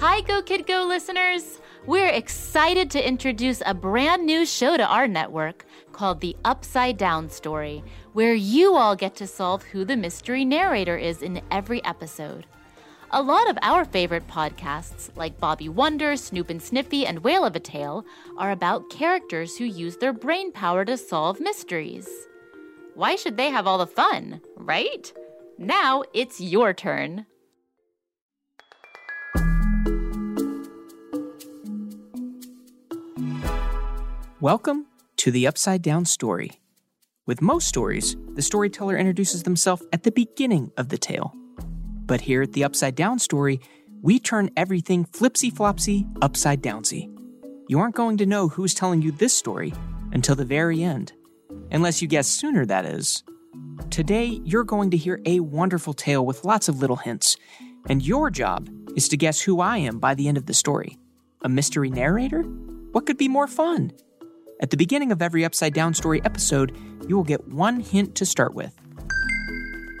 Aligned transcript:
Hi, 0.00 0.22
Go 0.22 0.40
Kid 0.40 0.66
Go 0.66 0.86
listeners! 0.86 1.60
We're 1.84 2.08
excited 2.08 2.90
to 2.92 3.06
introduce 3.06 3.60
a 3.66 3.74
brand 3.74 4.24
new 4.24 4.46
show 4.46 4.78
to 4.78 4.86
our 4.86 5.06
network 5.06 5.66
called 5.92 6.22
The 6.22 6.34
Upside 6.42 6.96
Down 6.96 7.28
Story, 7.28 7.84
where 8.14 8.32
you 8.32 8.76
all 8.76 8.96
get 8.96 9.14
to 9.16 9.26
solve 9.26 9.62
who 9.62 9.84
the 9.84 9.98
mystery 9.98 10.42
narrator 10.42 10.96
is 10.96 11.20
in 11.20 11.42
every 11.50 11.84
episode. 11.84 12.46
A 13.10 13.20
lot 13.20 13.50
of 13.50 13.58
our 13.60 13.84
favorite 13.84 14.26
podcasts, 14.26 15.14
like 15.16 15.38
Bobby 15.38 15.68
Wonder, 15.68 16.16
Snoop 16.16 16.48
and 16.48 16.62
Sniffy, 16.62 17.04
and 17.04 17.18
Whale 17.18 17.44
of 17.44 17.54
a 17.54 17.60
Tale, 17.60 18.06
are 18.38 18.52
about 18.52 18.88
characters 18.88 19.58
who 19.58 19.66
use 19.66 19.98
their 19.98 20.14
brain 20.14 20.50
power 20.50 20.82
to 20.86 20.96
solve 20.96 21.40
mysteries. 21.40 22.08
Why 22.94 23.16
should 23.16 23.36
they 23.36 23.50
have 23.50 23.66
all 23.66 23.76
the 23.76 23.86
fun, 23.86 24.40
right? 24.56 25.12
Now 25.58 26.04
it's 26.14 26.40
your 26.40 26.72
turn. 26.72 27.26
Welcome 34.40 34.86
to 35.18 35.30
the 35.30 35.46
Upside 35.46 35.82
Down 35.82 36.06
Story. 36.06 36.62
With 37.26 37.42
most 37.42 37.68
stories, 37.68 38.16
the 38.32 38.40
storyteller 38.40 38.96
introduces 38.96 39.42
themselves 39.42 39.82
at 39.92 40.04
the 40.04 40.10
beginning 40.10 40.72
of 40.78 40.88
the 40.88 40.96
tale. 40.96 41.34
But 42.06 42.22
here 42.22 42.40
at 42.40 42.54
the 42.54 42.64
Upside 42.64 42.94
Down 42.94 43.18
Story, 43.18 43.60
we 44.00 44.18
turn 44.18 44.48
everything 44.56 45.04
flipsy 45.04 45.54
flopsy 45.54 46.06
upside 46.22 46.62
downsy. 46.62 47.10
You 47.68 47.80
aren't 47.80 47.94
going 47.94 48.16
to 48.16 48.24
know 48.24 48.48
who's 48.48 48.72
telling 48.72 49.02
you 49.02 49.12
this 49.12 49.36
story 49.36 49.74
until 50.10 50.36
the 50.36 50.46
very 50.46 50.82
end. 50.82 51.12
Unless 51.70 52.00
you 52.00 52.08
guess 52.08 52.26
sooner, 52.26 52.64
that 52.64 52.86
is. 52.86 53.22
Today, 53.90 54.40
you're 54.42 54.64
going 54.64 54.90
to 54.92 54.96
hear 54.96 55.20
a 55.26 55.40
wonderful 55.40 55.92
tale 55.92 56.24
with 56.24 56.46
lots 56.46 56.66
of 56.66 56.78
little 56.78 56.96
hints, 56.96 57.36
and 57.90 58.00
your 58.00 58.30
job 58.30 58.70
is 58.96 59.06
to 59.08 59.18
guess 59.18 59.42
who 59.42 59.60
I 59.60 59.76
am 59.76 59.98
by 59.98 60.14
the 60.14 60.28
end 60.28 60.38
of 60.38 60.46
the 60.46 60.54
story. 60.54 60.96
A 61.42 61.48
mystery 61.50 61.90
narrator? 61.90 62.40
What 62.92 63.04
could 63.04 63.18
be 63.18 63.28
more 63.28 63.46
fun? 63.46 63.92
At 64.60 64.68
the 64.68 64.76
beginning 64.76 65.10
of 65.10 65.22
every 65.22 65.42
Upside 65.42 65.72
Down 65.72 65.94
Story 65.94 66.22
episode, 66.22 66.76
you 67.08 67.16
will 67.16 67.24
get 67.24 67.48
one 67.48 67.80
hint 67.80 68.14
to 68.16 68.26
start 68.26 68.54
with. 68.54 68.78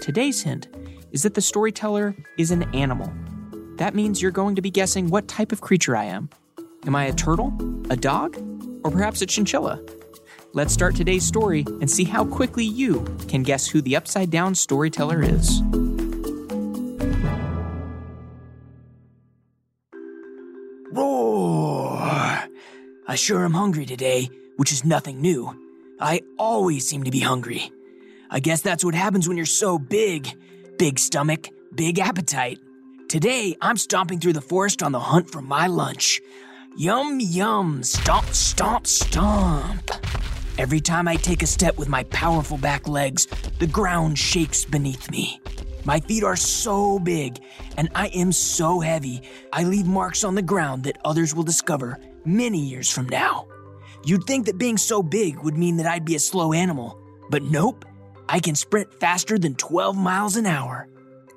Today's 0.00 0.42
hint 0.42 0.66
is 1.12 1.22
that 1.22 1.34
the 1.34 1.40
storyteller 1.40 2.16
is 2.38 2.50
an 2.50 2.64
animal. 2.74 3.12
That 3.76 3.94
means 3.94 4.20
you're 4.20 4.32
going 4.32 4.56
to 4.56 4.62
be 4.62 4.72
guessing 4.72 5.10
what 5.10 5.28
type 5.28 5.52
of 5.52 5.60
creature 5.60 5.96
I 5.96 6.06
am. 6.06 6.28
Am 6.86 6.96
I 6.96 7.04
a 7.04 7.12
turtle, 7.12 7.54
a 7.88 7.96
dog, 7.96 8.36
or 8.82 8.90
perhaps 8.90 9.22
a 9.22 9.26
chinchilla? 9.26 9.80
Let's 10.54 10.72
start 10.72 10.96
today's 10.96 11.24
story 11.24 11.64
and 11.80 11.88
see 11.88 12.02
how 12.02 12.24
quickly 12.24 12.64
you 12.64 13.04
can 13.28 13.44
guess 13.44 13.68
who 13.68 13.80
the 13.80 13.94
Upside 13.94 14.30
Down 14.30 14.56
storyteller 14.56 15.22
is. 15.22 15.62
Roar! 20.90 22.48
I 23.06 23.14
sure 23.14 23.44
am 23.44 23.52
hungry 23.52 23.86
today, 23.86 24.28
which 24.58 24.72
is 24.72 24.84
nothing 24.84 25.20
new. 25.20 25.56
I 26.00 26.20
always 26.36 26.86
seem 26.86 27.04
to 27.04 27.10
be 27.10 27.20
hungry. 27.20 27.72
I 28.28 28.40
guess 28.40 28.60
that's 28.60 28.84
what 28.84 28.94
happens 28.94 29.26
when 29.26 29.36
you're 29.36 29.46
so 29.46 29.78
big. 29.78 30.28
Big 30.78 30.98
stomach, 30.98 31.48
big 31.74 31.98
appetite. 31.98 32.58
Today, 33.08 33.56
I'm 33.60 33.76
stomping 33.76 34.20
through 34.20 34.34
the 34.34 34.40
forest 34.40 34.82
on 34.82 34.92
the 34.92 35.00
hunt 35.00 35.30
for 35.30 35.40
my 35.40 35.66
lunch. 35.66 36.20
Yum, 36.76 37.20
yum, 37.20 37.82
stomp, 37.82 38.26
stomp, 38.26 38.86
stomp. 38.86 39.90
Every 40.58 40.80
time 40.80 41.08
I 41.08 41.16
take 41.16 41.42
a 41.42 41.46
step 41.46 41.78
with 41.78 41.88
my 41.88 42.02
powerful 42.04 42.58
back 42.58 42.86
legs, 42.86 43.26
the 43.60 43.66
ground 43.66 44.18
shakes 44.18 44.64
beneath 44.64 45.10
me. 45.10 45.40
My 45.84 46.00
feet 46.00 46.22
are 46.22 46.36
so 46.36 46.98
big, 46.98 47.38
and 47.76 47.88
I 47.94 48.08
am 48.08 48.32
so 48.32 48.80
heavy, 48.80 49.22
I 49.52 49.62
leave 49.62 49.86
marks 49.86 50.24
on 50.24 50.34
the 50.34 50.42
ground 50.42 50.84
that 50.84 50.98
others 51.04 51.34
will 51.34 51.44
discover 51.44 51.98
many 52.24 52.58
years 52.58 52.90
from 52.90 53.08
now. 53.08 53.47
You'd 54.08 54.24
think 54.24 54.46
that 54.46 54.56
being 54.56 54.78
so 54.78 55.02
big 55.02 55.38
would 55.40 55.58
mean 55.58 55.76
that 55.76 55.86
I'd 55.86 56.06
be 56.06 56.14
a 56.14 56.18
slow 56.18 56.54
animal, 56.54 56.98
but 57.28 57.42
nope. 57.42 57.84
I 58.26 58.40
can 58.40 58.54
sprint 58.54 58.98
faster 58.98 59.38
than 59.38 59.54
12 59.56 59.98
miles 59.98 60.36
an 60.36 60.46
hour. 60.46 60.88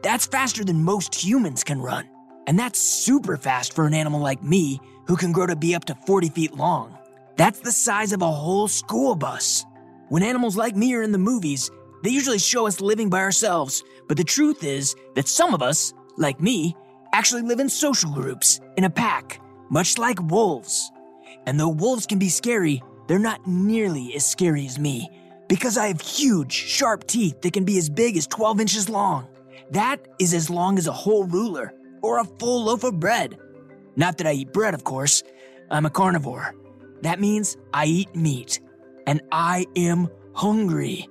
That's 0.00 0.26
faster 0.26 0.62
than 0.62 0.84
most 0.84 1.12
humans 1.12 1.64
can 1.64 1.80
run. 1.80 2.08
And 2.46 2.56
that's 2.56 2.78
super 2.78 3.36
fast 3.36 3.72
for 3.72 3.84
an 3.88 3.94
animal 3.94 4.20
like 4.20 4.44
me 4.44 4.80
who 5.08 5.16
can 5.16 5.32
grow 5.32 5.46
to 5.46 5.56
be 5.56 5.74
up 5.74 5.86
to 5.86 5.96
40 6.06 6.28
feet 6.28 6.54
long. 6.54 6.96
That's 7.36 7.58
the 7.58 7.72
size 7.72 8.12
of 8.12 8.22
a 8.22 8.30
whole 8.30 8.68
school 8.68 9.16
bus. 9.16 9.64
When 10.08 10.22
animals 10.22 10.56
like 10.56 10.76
me 10.76 10.94
are 10.94 11.02
in 11.02 11.10
the 11.10 11.18
movies, 11.18 11.68
they 12.04 12.10
usually 12.10 12.38
show 12.38 12.68
us 12.68 12.80
living 12.80 13.10
by 13.10 13.22
ourselves, 13.22 13.82
but 14.06 14.16
the 14.16 14.22
truth 14.22 14.62
is 14.62 14.94
that 15.16 15.26
some 15.26 15.52
of 15.52 15.62
us, 15.62 15.92
like 16.16 16.40
me, 16.40 16.76
actually 17.12 17.42
live 17.42 17.58
in 17.58 17.68
social 17.68 18.12
groups, 18.12 18.60
in 18.76 18.84
a 18.84 18.90
pack, 18.90 19.40
much 19.68 19.98
like 19.98 20.22
wolves. 20.30 20.92
And 21.46 21.58
though 21.58 21.68
wolves 21.68 22.06
can 22.06 22.18
be 22.18 22.28
scary, 22.28 22.82
they're 23.06 23.18
not 23.18 23.46
nearly 23.46 24.14
as 24.14 24.24
scary 24.24 24.66
as 24.66 24.78
me, 24.78 25.10
because 25.48 25.76
I 25.76 25.88
have 25.88 26.00
huge, 26.00 26.52
sharp 26.52 27.06
teeth 27.06 27.40
that 27.42 27.52
can 27.52 27.64
be 27.64 27.78
as 27.78 27.90
big 27.90 28.16
as 28.16 28.26
12 28.26 28.60
inches 28.60 28.88
long. 28.88 29.26
That 29.70 30.06
is 30.18 30.34
as 30.34 30.50
long 30.50 30.78
as 30.78 30.86
a 30.86 30.92
whole 30.92 31.24
ruler, 31.24 31.72
or 32.02 32.18
a 32.18 32.24
full 32.24 32.64
loaf 32.64 32.84
of 32.84 33.00
bread. 33.00 33.38
Not 33.96 34.18
that 34.18 34.26
I 34.26 34.32
eat 34.32 34.52
bread, 34.52 34.74
of 34.74 34.84
course. 34.84 35.22
I'm 35.70 35.86
a 35.86 35.90
carnivore. 35.90 36.54
That 37.02 37.20
means 37.20 37.56
I 37.74 37.86
eat 37.86 38.14
meat. 38.14 38.60
And 39.06 39.20
I 39.32 39.66
am 39.76 40.08
hungry. 40.34 41.08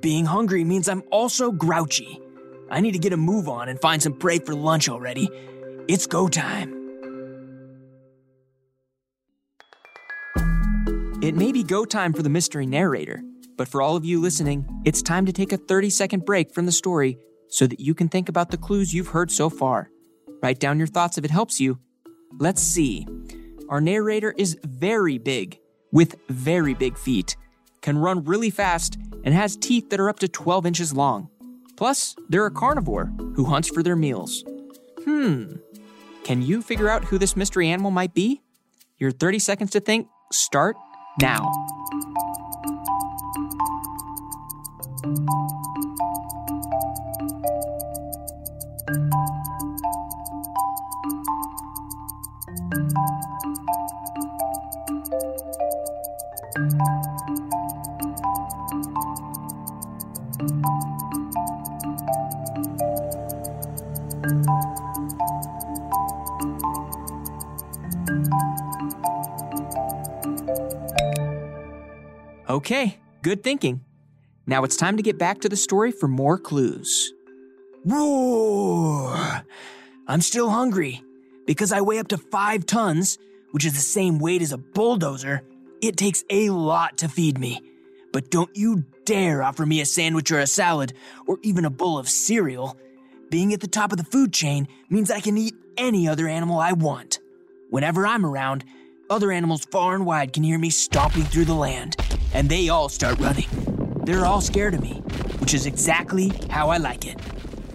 Being 0.00 0.24
hungry 0.24 0.64
means 0.64 0.88
I'm 0.88 1.02
also 1.10 1.52
grouchy. 1.52 2.20
I 2.70 2.80
need 2.80 2.92
to 2.92 2.98
get 2.98 3.12
a 3.12 3.16
move 3.16 3.48
on 3.48 3.68
and 3.68 3.80
find 3.80 4.02
some 4.02 4.14
prey 4.14 4.38
for 4.38 4.54
lunch 4.54 4.88
already. 4.88 5.28
It's 5.88 6.06
go 6.06 6.26
time. 6.28 6.81
It 11.22 11.36
may 11.36 11.52
be 11.52 11.62
go 11.62 11.84
time 11.84 12.12
for 12.12 12.24
the 12.24 12.28
mystery 12.28 12.66
narrator, 12.66 13.22
but 13.56 13.68
for 13.68 13.80
all 13.80 13.94
of 13.94 14.04
you 14.04 14.20
listening, 14.20 14.66
it's 14.84 15.00
time 15.00 15.24
to 15.26 15.32
take 15.32 15.52
a 15.52 15.56
30 15.56 15.88
second 15.88 16.24
break 16.24 16.52
from 16.52 16.66
the 16.66 16.72
story 16.72 17.16
so 17.46 17.68
that 17.68 17.78
you 17.78 17.94
can 17.94 18.08
think 18.08 18.28
about 18.28 18.50
the 18.50 18.56
clues 18.56 18.92
you've 18.92 19.06
heard 19.06 19.30
so 19.30 19.48
far. 19.48 19.88
Write 20.42 20.58
down 20.58 20.78
your 20.78 20.88
thoughts 20.88 21.18
if 21.18 21.24
it 21.24 21.30
helps 21.30 21.60
you. 21.60 21.78
Let's 22.40 22.60
see. 22.60 23.06
Our 23.68 23.80
narrator 23.80 24.34
is 24.36 24.58
very 24.64 25.16
big, 25.18 25.60
with 25.92 26.16
very 26.28 26.74
big 26.74 26.98
feet, 26.98 27.36
can 27.82 27.98
run 27.98 28.24
really 28.24 28.50
fast, 28.50 28.98
and 29.22 29.32
has 29.32 29.56
teeth 29.56 29.90
that 29.90 30.00
are 30.00 30.08
up 30.08 30.18
to 30.18 30.28
12 30.28 30.66
inches 30.66 30.92
long. 30.92 31.28
Plus, 31.76 32.16
they're 32.30 32.46
a 32.46 32.50
carnivore 32.50 33.12
who 33.36 33.44
hunts 33.44 33.68
for 33.68 33.84
their 33.84 33.94
meals. 33.94 34.42
Hmm. 35.04 35.52
Can 36.24 36.42
you 36.42 36.62
figure 36.62 36.88
out 36.88 37.04
who 37.04 37.16
this 37.16 37.36
mystery 37.36 37.68
animal 37.68 37.92
might 37.92 38.12
be? 38.12 38.42
Your 38.98 39.12
30 39.12 39.38
seconds 39.38 39.70
to 39.70 39.78
think 39.78 40.08
start 40.32 40.74
now. 41.18 41.50
Okay, 72.52 72.98
good 73.22 73.42
thinking. 73.42 73.80
Now 74.46 74.62
it's 74.62 74.76
time 74.76 74.98
to 74.98 75.02
get 75.02 75.16
back 75.16 75.40
to 75.40 75.48
the 75.48 75.56
story 75.56 75.90
for 75.90 76.06
more 76.06 76.36
clues. 76.36 77.10
Roar! 77.86 79.42
I'm 80.06 80.20
still 80.20 80.50
hungry. 80.50 81.02
Because 81.46 81.72
I 81.72 81.80
weigh 81.80 81.98
up 81.98 82.08
to 82.08 82.18
five 82.18 82.66
tons, 82.66 83.16
which 83.52 83.64
is 83.64 83.72
the 83.72 83.80
same 83.80 84.18
weight 84.18 84.42
as 84.42 84.52
a 84.52 84.58
bulldozer, 84.58 85.40
it 85.80 85.96
takes 85.96 86.24
a 86.28 86.50
lot 86.50 86.98
to 86.98 87.08
feed 87.08 87.38
me. 87.38 87.62
But 88.12 88.30
don't 88.30 88.54
you 88.54 88.84
dare 89.06 89.42
offer 89.42 89.64
me 89.64 89.80
a 89.80 89.86
sandwich 89.86 90.30
or 90.30 90.38
a 90.38 90.46
salad, 90.46 90.92
or 91.26 91.38
even 91.40 91.64
a 91.64 91.70
bowl 91.70 91.96
of 91.96 92.06
cereal. 92.06 92.76
Being 93.30 93.54
at 93.54 93.60
the 93.60 93.66
top 93.66 93.92
of 93.92 93.98
the 93.98 94.04
food 94.04 94.34
chain 94.34 94.68
means 94.90 95.10
I 95.10 95.20
can 95.20 95.38
eat 95.38 95.54
any 95.78 96.06
other 96.06 96.28
animal 96.28 96.60
I 96.60 96.74
want. 96.74 97.18
Whenever 97.70 98.06
I'm 98.06 98.26
around, 98.26 98.66
other 99.08 99.32
animals 99.32 99.64
far 99.64 99.94
and 99.94 100.04
wide 100.04 100.32
can 100.34 100.42
hear 100.42 100.58
me 100.58 100.68
stomping 100.70 101.24
through 101.24 101.46
the 101.46 101.54
land, 101.54 101.96
and 102.34 102.48
they 102.48 102.68
all 102.68 102.88
start 102.88 103.18
running. 103.18 103.48
They're 104.04 104.26
all 104.26 104.40
scared 104.40 104.74
of 104.74 104.82
me, 104.82 104.94
which 105.38 105.54
is 105.54 105.66
exactly 105.66 106.32
how 106.50 106.70
I 106.70 106.78
like 106.78 107.06
it. 107.06 107.18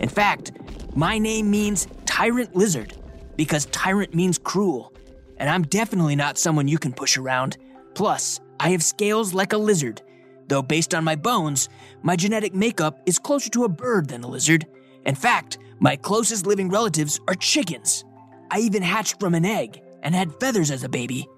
In 0.00 0.08
fact, 0.08 0.52
my 0.94 1.18
name 1.18 1.50
means 1.50 1.88
Tyrant 2.04 2.56
Lizard, 2.56 2.94
because 3.36 3.66
tyrant 3.66 4.14
means 4.14 4.38
cruel, 4.38 4.92
and 5.36 5.48
I'm 5.48 5.62
definitely 5.62 6.16
not 6.16 6.38
someone 6.38 6.68
you 6.68 6.78
can 6.78 6.92
push 6.92 7.16
around. 7.16 7.58
Plus, 7.94 8.40
I 8.58 8.70
have 8.70 8.82
scales 8.82 9.34
like 9.34 9.52
a 9.52 9.58
lizard, 9.58 10.02
though 10.48 10.62
based 10.62 10.94
on 10.94 11.04
my 11.04 11.16
bones, 11.16 11.68
my 12.02 12.16
genetic 12.16 12.54
makeup 12.54 13.00
is 13.06 13.18
closer 13.18 13.50
to 13.50 13.64
a 13.64 13.68
bird 13.68 14.08
than 14.08 14.24
a 14.24 14.28
lizard. 14.28 14.66
In 15.04 15.14
fact, 15.14 15.58
my 15.78 15.96
closest 15.96 16.46
living 16.46 16.70
relatives 16.70 17.20
are 17.28 17.34
chickens. 17.34 18.04
I 18.50 18.60
even 18.60 18.82
hatched 18.82 19.20
from 19.20 19.34
an 19.34 19.44
egg 19.44 19.80
and 20.02 20.14
had 20.14 20.38
feathers 20.40 20.70
as 20.70 20.84
a 20.84 20.88
baby. 20.88 21.28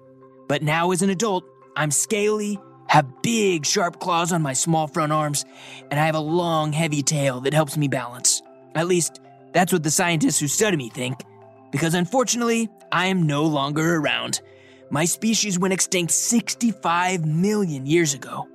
But 0.47 0.63
now, 0.63 0.91
as 0.91 1.01
an 1.01 1.09
adult, 1.09 1.43
I'm 1.75 1.91
scaly, 1.91 2.59
have 2.89 3.21
big, 3.21 3.67
sharp 3.67 3.99
claws 3.99 4.33
on 4.33 4.41
my 4.41 4.53
small 4.53 4.87
front 4.87 5.11
arms, 5.11 5.45
and 5.91 5.99
I 5.99 6.05
have 6.07 6.15
a 6.15 6.19
long, 6.19 6.73
heavy 6.73 7.03
tail 7.03 7.39
that 7.41 7.53
helps 7.53 7.77
me 7.77 7.87
balance. 7.87 8.41
At 8.73 8.87
least, 8.87 9.21
that's 9.53 9.71
what 9.71 9.83
the 9.83 9.91
scientists 9.91 10.39
who 10.39 10.47
study 10.47 10.75
me 10.75 10.89
think. 10.89 11.23
Because 11.71 11.93
unfortunately, 11.93 12.67
I 12.91 13.05
am 13.05 13.27
no 13.27 13.45
longer 13.45 13.95
around. 13.95 14.41
My 14.89 15.05
species 15.05 15.59
went 15.59 15.71
extinct 15.73 16.11
65 16.11 17.27
million 17.27 17.85
years 17.85 18.15
ago. 18.15 18.47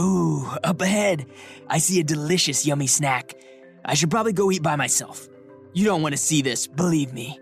Ooh, 0.00 0.46
up 0.64 0.80
ahead, 0.80 1.26
I 1.68 1.76
see 1.76 2.00
a 2.00 2.04
delicious, 2.04 2.64
yummy 2.64 2.86
snack. 2.86 3.34
I 3.84 3.92
should 3.92 4.10
probably 4.10 4.32
go 4.32 4.50
eat 4.50 4.62
by 4.62 4.76
myself. 4.76 5.28
You 5.74 5.84
don't 5.84 6.00
want 6.00 6.14
to 6.14 6.18
see 6.18 6.40
this, 6.40 6.66
believe 6.66 7.12
me. 7.12 7.38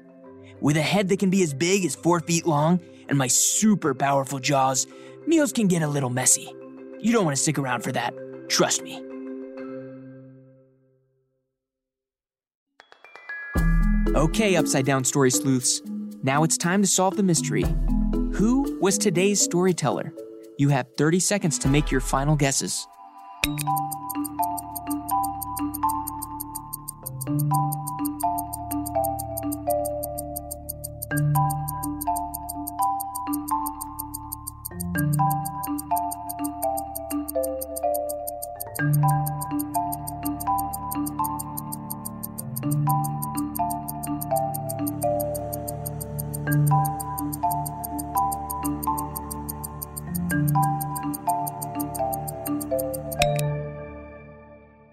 With 0.60 0.76
a 0.76 0.82
head 0.82 1.08
that 1.10 1.20
can 1.20 1.30
be 1.30 1.44
as 1.44 1.54
big 1.54 1.84
as 1.84 1.94
four 1.94 2.18
feet 2.18 2.44
long 2.44 2.80
and 3.08 3.16
my 3.16 3.28
super 3.28 3.94
powerful 3.94 4.40
jaws, 4.40 4.88
meals 5.26 5.52
can 5.52 5.68
get 5.68 5.82
a 5.82 5.88
little 5.88 6.10
messy. 6.10 6.52
You 7.00 7.12
don't 7.12 7.24
want 7.24 7.36
to 7.36 7.42
stick 7.42 7.58
around 7.58 7.82
for 7.82 7.92
that. 7.92 8.14
Trust 8.48 8.82
me. 8.82 9.02
Okay, 14.14 14.56
Upside 14.56 14.86
Down 14.86 15.04
Story 15.04 15.30
Sleuths. 15.30 15.82
Now 16.22 16.44
it's 16.44 16.56
time 16.56 16.82
to 16.82 16.88
solve 16.88 17.16
the 17.16 17.22
mystery. 17.22 17.64
Who 18.34 18.78
was 18.80 18.96
today's 18.96 19.40
storyteller? 19.40 20.12
You 20.56 20.68
have 20.68 20.86
30 20.96 21.20
seconds 21.20 21.58
to 21.58 21.68
make 21.68 21.90
your 21.90 22.00
final 22.00 22.36
guesses. 22.36 22.86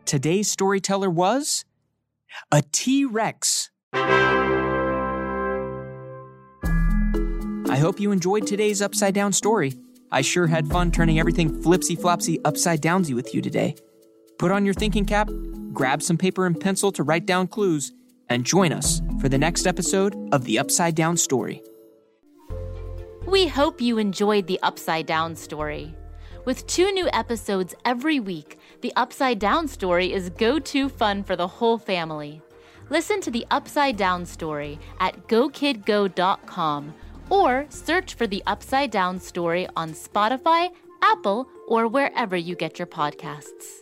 Today's 0.05 0.51
storyteller 0.51 1.09
was 1.09 1.63
a 2.51 2.61
T 2.73 3.05
Rex. 3.05 3.69
I 3.93 4.01
hope 7.77 8.01
you 8.01 8.11
enjoyed 8.11 8.45
today's 8.45 8.81
upside 8.81 9.13
down 9.13 9.31
story. 9.31 9.75
I 10.11 10.19
sure 10.19 10.47
had 10.47 10.67
fun 10.67 10.91
turning 10.91 11.19
everything 11.19 11.61
flipsy 11.61 11.97
flopsy 11.97 12.37
upside 12.43 12.81
downsy 12.81 13.15
with 13.15 13.33
you 13.33 13.41
today. 13.41 13.75
Put 14.37 14.51
on 14.51 14.65
your 14.65 14.73
thinking 14.73 15.05
cap, 15.05 15.29
grab 15.73 16.01
some 16.01 16.17
paper 16.17 16.45
and 16.45 16.59
pencil 16.59 16.91
to 16.93 17.03
write 17.03 17.25
down 17.25 17.47
clues, 17.47 17.91
and 18.29 18.45
join 18.45 18.71
us 18.71 19.01
for 19.19 19.27
the 19.27 19.37
next 19.37 19.67
episode 19.67 20.15
of 20.31 20.45
the 20.45 20.57
Upside 20.57 20.95
Down 20.95 21.17
Story. 21.17 21.61
We 23.27 23.47
hope 23.47 23.81
you 23.81 23.97
enjoyed 23.97 24.47
the 24.47 24.59
Upside 24.63 25.05
Down 25.05 25.35
story. 25.35 25.95
With 26.43 26.65
two 26.65 26.91
new 26.91 27.07
episodes 27.13 27.75
every 27.85 28.19
week, 28.19 28.57
the 28.81 28.91
Upside 28.95 29.37
Down 29.37 29.67
story 29.67 30.11
is 30.11 30.29
go 30.31 30.59
to 30.59 30.89
fun 30.89 31.23
for 31.23 31.35
the 31.35 31.47
whole 31.47 31.77
family. 31.77 32.41
Listen 32.89 33.21
to 33.21 33.31
the 33.31 33.45
Upside 33.51 33.95
Down 33.95 34.25
story 34.25 34.79
at 34.99 35.27
gokidgo.com 35.27 36.93
or 37.29 37.65
search 37.69 38.15
for 38.15 38.27
the 38.27 38.43
Upside 38.47 38.91
Down 38.91 39.19
story 39.19 39.67
on 39.75 39.91
Spotify, 39.91 40.69
Apple, 41.01 41.47
or 41.67 41.87
wherever 41.87 42.35
you 42.35 42.55
get 42.55 42.79
your 42.79 42.87
podcasts. 42.87 43.81